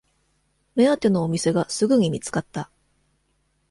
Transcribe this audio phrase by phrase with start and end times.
[0.73, 2.71] 目当てのお店がすぐに見つかった